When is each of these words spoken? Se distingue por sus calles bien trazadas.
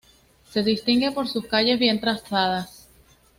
Se 0.49 0.63
distingue 0.63 1.11
por 1.11 1.27
sus 1.27 1.45
calles 1.45 1.77
bien 1.77 1.99
trazadas. 2.01 2.89